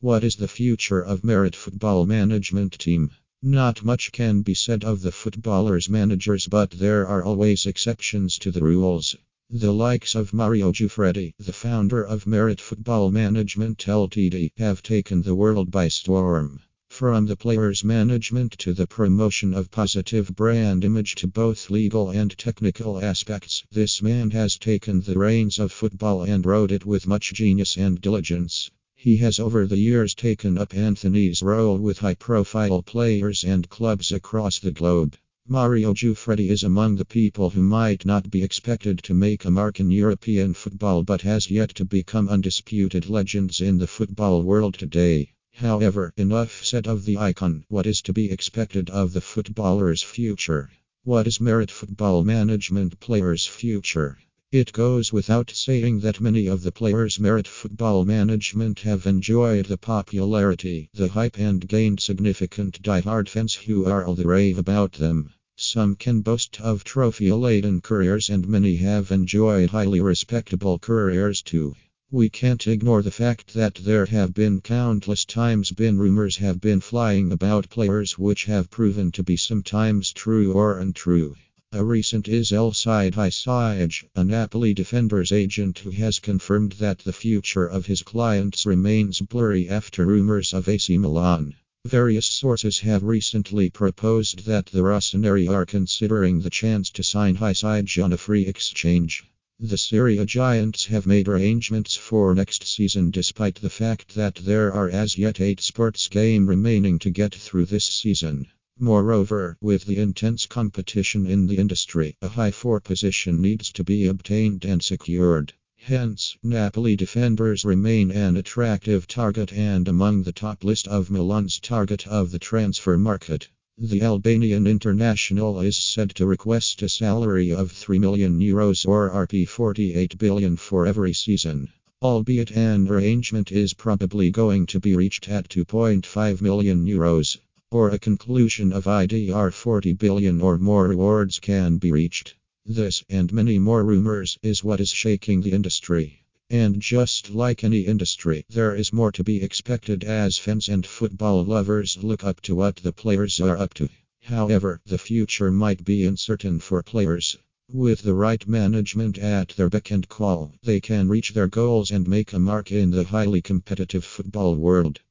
[0.00, 3.12] What is the future of Merit Football Management Team?
[3.42, 8.50] Not much can be said of the footballers' managers, but there are always exceptions to
[8.50, 9.16] the rules.
[9.48, 15.34] The likes of Mario Giuffredi, the founder of Merit Football Management Ltd, have taken the
[15.34, 16.60] world by storm.
[16.90, 22.36] From the players' management to the promotion of positive brand image to both legal and
[22.36, 27.32] technical aspects, this man has taken the reins of football and rode it with much
[27.32, 28.70] genius and diligence.
[29.06, 34.10] He has over the years taken up Anthony's role with high profile players and clubs
[34.10, 35.14] across the globe.
[35.46, 39.78] Mario Giuffredi is among the people who might not be expected to make a mark
[39.78, 45.30] in European football but has yet to become undisputed legends in the football world today.
[45.52, 47.64] However, enough said of the icon.
[47.68, 50.68] What is to be expected of the footballer's future?
[51.04, 54.18] What is Merit Football Management player's future?
[54.58, 59.76] It goes without saying that many of the players Merit Football Management have enjoyed the
[59.76, 65.28] popularity, the hype, and gained significant die-hard fans who are all the rave about them.
[65.58, 71.74] Some can boast of trophy laden careers, and many have enjoyed highly respectable careers too.
[72.10, 76.80] We can't ignore the fact that there have been countless times been rumors have been
[76.80, 81.36] flying about players which have proven to be sometimes true or untrue.
[81.78, 87.66] A recent is Elseid Hysaj, a Napoli defender's agent who has confirmed that the future
[87.66, 91.54] of his clients remains blurry after rumors of AC Milan.
[91.86, 98.02] Various sources have recently proposed that the Rossoneri are considering the chance to sign Hysaj
[98.02, 99.24] on a free exchange.
[99.60, 104.72] The Serie A Giants have made arrangements for next season despite the fact that there
[104.72, 108.46] are as yet eight sports games remaining to get through this season.
[108.78, 114.06] Moreover, with the intense competition in the industry, a high four position needs to be
[114.06, 115.54] obtained and secured.
[115.76, 122.06] Hence, Napoli defenders remain an attractive target and among the top list of Milan's target
[122.06, 123.48] of the transfer market.
[123.78, 129.48] The Albanian international is said to request a salary of 3 million euros or Rp
[129.48, 131.70] 48 billion for every season.
[132.02, 137.38] Albeit an arrangement is probably going to be reached at 2.5 million euros
[137.76, 142.34] or a conclusion of IDR 40 billion or more rewards can be reached.
[142.64, 146.24] This and many more rumors is what is shaking the industry.
[146.48, 151.44] And just like any industry, there is more to be expected as fans and football
[151.44, 153.90] lovers look up to what the players are up to.
[154.22, 157.36] However, the future might be uncertain for players.
[157.70, 162.08] With the right management at their beck and call, they can reach their goals and
[162.08, 165.00] make a mark in the highly competitive football world.